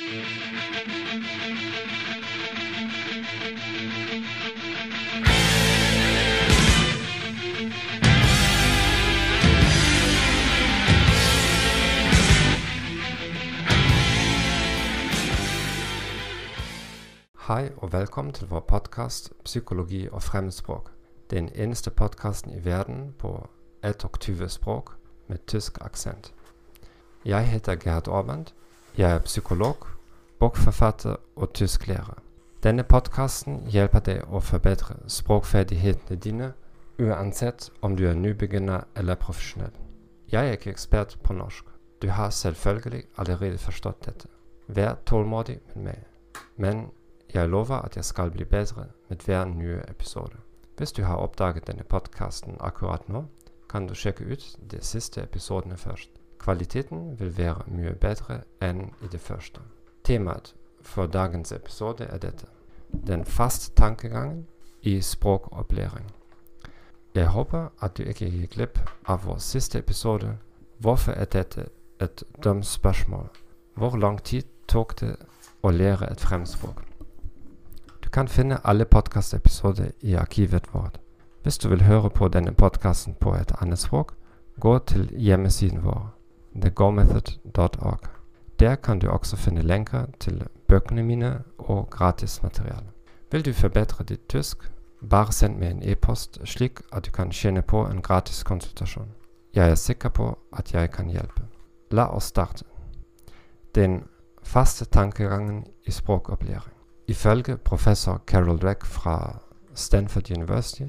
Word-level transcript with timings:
Hei 0.00 0.08
og 17.76 17.92
velkommen 17.92 18.32
til 18.32 18.48
vår 18.48 18.60
podkast 18.60 19.32
'Psykologi 19.44 20.08
og 20.12 20.22
fremmedspråk'. 20.22 20.90
Den 21.30 21.48
eneste 21.54 21.90
podkasten 21.90 22.52
i 22.52 22.64
verden 22.64 23.14
på 23.18 23.48
21 23.82 24.48
språk 24.48 24.96
med 25.28 25.38
tysk 25.46 25.78
aksent. 25.80 26.34
Jeg 27.24 27.48
heter 27.48 27.74
Gerhard 27.74 28.08
Aabend. 28.08 28.46
Jeg 28.98 29.14
er 29.14 29.18
psykolog, 29.18 29.86
bokforfatter 30.38 31.16
og 31.36 31.52
tysklærer. 31.52 32.18
Denne 32.62 32.82
podkasten 32.82 33.60
hjelper 33.70 34.02
deg 34.04 34.24
å 34.28 34.40
forbedre 34.42 34.96
språkferdighetene 35.08 36.18
dine, 36.20 36.48
uansett 36.98 37.70
om 37.86 37.94
du 37.96 38.02
er 38.10 38.18
nybegynner 38.18 38.84
eller 38.96 39.14
profesjonell. 39.14 39.72
Jeg 40.32 40.48
er 40.48 40.58
ikke 40.58 40.74
ekspert 40.74 41.16
på 41.22 41.32
norsk. 41.32 41.64
Du 42.02 42.10
har 42.10 42.30
selvfølgelig 42.30 43.04
allerede 43.16 43.58
forstått 43.58 44.04
dette. 44.06 44.28
Vær 44.66 44.98
tålmodig 45.06 45.60
med 45.74 45.84
meg. 45.84 46.04
Men 46.56 46.86
jeg 47.34 47.48
lover 47.48 47.84
at 47.84 47.96
jeg 47.96 48.04
skal 48.04 48.30
bli 48.30 48.44
bedre 48.44 48.88
med 49.08 49.24
hver 49.24 49.44
nye 49.44 49.82
episode. 49.88 50.36
Hvis 50.76 50.92
du 50.92 51.02
har 51.04 51.16
oppdaget 51.16 51.66
denne 51.66 51.84
podkasten 51.84 52.56
akkurat 52.60 53.08
nå, 53.08 53.24
kan 53.70 53.86
du 53.86 53.94
sjekke 53.94 54.24
ut 54.24 54.56
de 54.70 54.82
siste 54.82 55.22
episodene 55.22 55.76
først. 55.76 56.19
Kvaliteten 56.40 57.20
vil 57.20 57.38
være 57.38 57.62
mye 57.68 57.92
bedre 58.00 58.40
enn 58.64 58.86
i 59.04 59.08
det 59.12 59.20
første. 59.20 59.60
Temaet 60.04 60.54
for 60.82 61.06
dagens 61.06 61.52
episode 61.52 62.04
er 62.04 62.18
dette. 62.18 62.46
Den 63.06 63.24
faste 63.24 63.74
tankegangen 63.76 64.46
i 64.82 65.00
språkopplæring. 65.00 66.10
Jeg 67.14 67.26
håper 67.26 67.68
at 67.80 67.96
du 67.96 68.02
ikke 68.02 68.30
gikk 68.30 68.50
glipp 68.50 68.78
av 69.06 69.24
vår 69.26 69.38
siste 69.38 69.78
episode. 69.78 70.36
Hvorfor 70.78 71.12
er 71.12 71.24
dette 71.24 71.66
et 72.00 72.24
dumt 72.44 72.66
spørsmål? 72.66 73.28
Hvor 73.74 73.96
lang 73.96 74.22
tid 74.22 74.42
tok 74.68 75.00
det 75.00 75.16
å 75.62 75.70
lære 75.70 76.10
et 76.10 76.20
fremspråk? 76.20 76.84
Du 78.04 78.08
kan 78.08 78.28
finne 78.28 78.58
alle 78.64 78.84
podkastepisoder 78.84 79.90
i 80.00 80.14
arkivet 80.14 80.74
vårt. 80.74 81.00
Hvis 81.42 81.58
du 81.58 81.68
vil 81.68 81.82
høre 81.82 82.10
på 82.10 82.28
denne 82.28 82.52
podkasten 82.52 83.14
på 83.14 83.34
et 83.34 83.52
annet 83.60 83.78
språk, 83.78 84.14
gå 84.60 84.78
til 84.78 85.10
hjemmesiden 85.16 85.84
vår, 85.84 86.19
thegomethod.org. 86.54 88.08
Der 88.60 88.74
kan 88.74 88.98
du 88.98 89.08
også 89.08 89.36
finne 89.36 89.62
lenker 89.62 90.06
til 90.20 90.42
bøkene 90.68 91.02
mine 91.02 91.42
og 91.58 91.90
gratismateriale. 91.90 92.86
Vil 93.32 93.44
du 93.44 93.52
forbedre 93.52 94.04
ditt 94.04 94.28
tysk, 94.28 94.72
bare 95.10 95.32
send 95.32 95.58
meg 95.58 95.70
en 95.70 95.82
e-post 95.82 96.40
slik 96.44 96.80
at 96.92 97.06
du 97.06 97.10
kan 97.10 97.30
tjene 97.30 97.62
på 97.62 97.86
en 97.86 98.02
gratis 98.02 98.42
konsultasjon. 98.42 99.14
Jeg 99.54 99.70
er 99.70 99.74
sikker 99.74 100.08
på 100.08 100.38
at 100.52 100.74
jeg 100.74 100.90
kan 100.90 101.08
hjelpe. 101.08 101.42
La 101.90 102.04
oss 102.04 102.24
starte. 102.24 102.64
Den 103.74 104.04
faste 104.42 104.84
tankegangen 104.84 105.66
i 105.86 105.90
språkopplæring. 105.90 106.74
Ifølge 107.08 107.56
professor 107.56 108.22
Carol 108.26 108.60
Dweck 108.60 108.86
fra 108.86 109.38
Stanford 109.74 110.30
University 110.30 110.84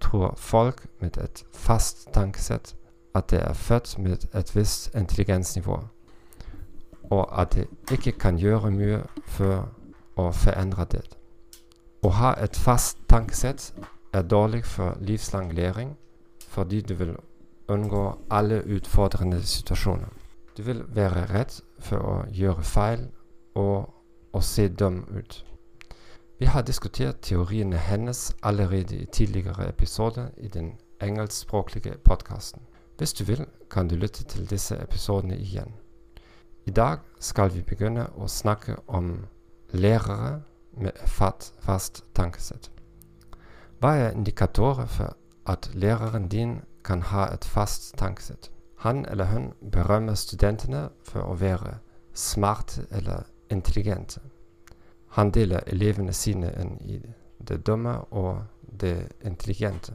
tror 0.00 0.34
folk 0.36 0.86
med 1.00 1.16
et 1.16 1.44
fast 1.52 2.08
tankesett 2.12 2.76
at 3.14 3.30
det 3.30 3.42
er 3.42 3.52
født 3.52 3.98
med 3.98 4.26
et 4.34 4.56
visst 4.56 4.94
intelligensnivå, 4.94 5.78
og 7.10 7.40
at 7.40 7.54
det 7.54 7.66
ikke 7.92 8.12
kan 8.12 8.38
gjøre 8.38 8.70
mye 8.70 9.02
for 9.26 9.68
å 10.16 10.30
forandre 10.32 10.84
det. 10.84 11.04
Å 12.04 12.08
ha 12.08 12.34
et 12.42 12.56
fast 12.56 12.98
tankesett 13.08 13.72
er 14.12 14.22
dårlig 14.22 14.64
for 14.64 14.98
livslang 15.00 15.54
læring, 15.54 15.96
fordi 16.48 16.80
du 16.80 16.94
vil 16.94 17.16
unngå 17.68 18.18
alle 18.30 18.62
utfordrende 18.66 19.42
situasjoner. 19.42 20.08
Du 20.56 20.62
vil 20.62 20.84
være 20.88 21.26
redd 21.34 21.60
for 21.80 21.98
å 21.98 22.16
gjøre 22.30 22.62
feil 22.62 23.08
og 23.54 23.90
å 24.32 24.40
se 24.40 24.68
dum 24.68 25.04
ut. 25.18 25.44
Vi 26.38 26.46
har 26.46 26.62
diskutert 26.62 27.22
teoriene 27.22 27.76
hennes 27.76 28.36
allerede 28.42 28.96
i 28.96 29.06
tidligere 29.06 29.68
episoder 29.68 30.28
i 30.36 30.48
den 30.48 30.72
engelskspråklige 31.00 31.94
podkasten. 32.04 32.62
Hvis 32.98 33.12
du 33.12 33.24
vil, 33.24 33.46
kan 33.70 33.88
du 33.88 33.94
lytte 33.94 34.24
til 34.24 34.50
disse 34.50 34.76
episodene 34.82 35.36
igjen. 35.38 35.74
I 36.66 36.70
dag 36.70 36.98
skal 37.20 37.50
vi 37.54 37.62
begynne 37.62 38.06
å 38.16 38.28
snakke 38.28 38.76
om 38.86 39.26
lærere 39.72 40.42
med 40.78 40.92
fast, 41.06 42.04
tankesett. 42.14 42.70
Hva 43.80 43.96
er 43.98 44.14
indikatorer 44.14 44.86
for 44.86 45.16
at 45.46 45.70
læreren 45.74 46.28
din 46.28 46.60
kan 46.84 47.02
ha 47.02 47.26
et 47.34 47.44
fast 47.44 47.96
tankesett? 47.98 48.50
Han 48.78 49.04
eller 49.10 49.24
hun 49.24 49.52
berømmer 49.72 50.14
studentene 50.14 50.88
for 51.02 51.20
å 51.26 51.34
være 51.34 51.78
smarte 52.14 52.86
eller 52.90 53.26
intelligente. 53.50 54.20
Han 55.08 55.30
deler 55.30 55.66
elevene 55.66 56.12
sine 56.12 56.54
inn 56.60 56.78
i 56.80 57.00
det 57.48 57.66
dumme 57.66 57.98
og 58.10 58.44
det 58.80 59.08
intelligente. 59.24 59.92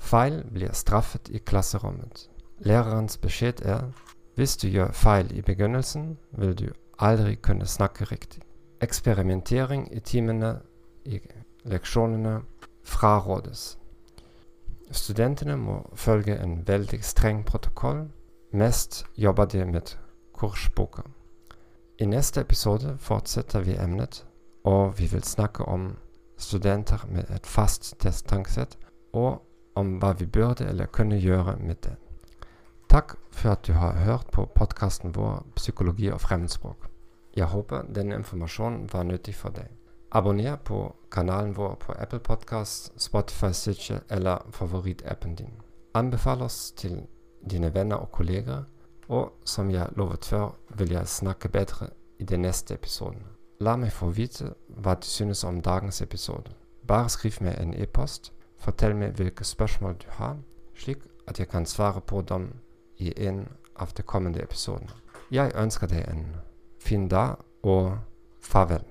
Feil 0.00 0.44
blir 0.52 0.72
straffet 0.72 1.28
i 1.28 1.38
klasserommet. 1.38 2.30
Lærerens 2.58 3.16
beskjed 3.16 3.60
er 3.62 3.90
hvis 4.34 4.56
du 4.56 4.68
gjør 4.68 4.92
feil 4.92 5.38
i 5.38 5.42
begynnelsen, 5.42 6.18
vil 6.32 6.58
du 6.58 6.68
aldri 6.98 7.34
kunne 7.34 7.66
snakke 7.66 8.04
riktig. 8.04 8.42
Eksperimentering 8.80 9.96
i 9.96 10.00
timene, 10.00 10.58
i 11.04 11.20
leksjonene, 11.64 12.40
frarådes. 12.82 13.78
Studentene 14.90 15.56
må 15.56 15.90
følge 15.94 16.38
en 16.42 16.62
veldig 16.66 17.04
streng 17.04 17.44
protokoll. 17.46 18.08
Mest 18.52 19.04
jobber 19.16 19.44
de 19.44 19.64
med 19.64 19.96
kursboka. 20.34 21.02
I 21.98 22.04
neste 22.04 22.40
episode 22.40 22.96
fortsetter 22.98 23.60
vi 23.60 23.76
emnet, 23.76 24.26
og 24.64 24.98
vi 24.98 25.06
vil 25.06 25.22
snakke 25.24 25.64
om 25.64 25.96
studenter 26.38 27.06
med 27.08 27.24
et 27.30 27.46
fast 27.46 27.94
testtankesett, 28.00 28.78
og 29.12 29.42
om 29.74 29.98
hva 29.98 30.12
vi 30.12 30.26
burde 30.26 30.68
eller 30.68 30.86
kunne 30.86 31.20
gjøre 31.20 31.56
med 31.60 31.74
det. 31.82 31.96
Takk 32.88 33.14
for 33.30 33.50
at 33.50 33.66
du 33.66 33.72
har 33.72 33.92
hørt 33.92 34.30
på 34.32 34.44
podkasten 34.54 35.14
vår 35.14 35.46
'Psykologi 35.56 36.10
og 36.10 36.20
fremmedspråk'. 36.20 36.88
Jeg 37.36 37.44
håper 37.46 37.82
denne 37.94 38.14
informasjonen 38.14 38.92
var 38.92 39.02
nyttig 39.02 39.34
for 39.34 39.48
deg. 39.48 39.68
Abonner 40.12 40.56
på 40.56 40.96
kanalen 41.10 41.56
vår 41.56 41.74
på 41.74 41.92
Apple 41.98 42.18
Podkast, 42.18 42.92
Spotify 43.02 43.52
Stitcher 43.52 43.98
eller 44.10 44.38
favorittappen 44.50 45.34
din. 45.34 45.52
Anbefal 45.94 46.42
oss 46.42 46.72
til 46.72 47.06
dine 47.50 47.74
venner 47.74 47.96
og 47.96 48.12
kolleger 48.12 48.64
og 49.10 49.32
som 49.44 49.70
jeg 49.70 49.88
lovet 49.96 50.24
før, 50.24 50.50
vil 50.68 50.90
jeg 50.90 51.08
snakke 51.08 51.48
bedre 51.48 51.88
i 52.18 52.24
den 52.24 52.40
neste 52.40 52.74
episoden. 52.74 53.22
La 53.60 53.74
meg 53.76 53.92
få 53.92 54.10
vite 54.14 54.52
hva 54.68 54.94
du 54.94 55.06
synes 55.06 55.44
om 55.44 55.58
dagens 55.60 56.00
episode. 56.02 56.54
Bare 56.88 57.08
skriv 57.08 57.40
meg 57.40 57.58
en 57.60 57.74
e-post. 57.74 58.32
Fortell 58.60 58.94
meg 58.96 59.16
hvilke 59.16 59.44
spørsmål 59.44 59.96
du 60.02 60.06
har, 60.18 60.36
slik 60.76 61.04
at 61.28 61.38
jeg 61.40 61.48
kan 61.48 61.66
svare 61.66 62.00
på 62.00 62.20
dem 62.28 62.52
i 62.98 63.12
en 63.16 63.46
av 63.76 63.92
de 63.96 64.02
kommende 64.02 64.42
episodene. 64.42 64.92
Jeg 65.30 65.52
ønsker 65.54 65.86
deg 65.88 66.04
en 66.08 66.26
fin 66.80 67.08
dag, 67.08 67.36
og 67.62 67.98
farvel. 68.42 68.84